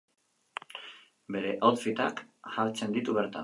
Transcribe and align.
Bere 1.37 1.53
outfitak 1.69 2.25
jartzen 2.57 2.99
ditu 3.01 3.21
bertan. 3.21 3.39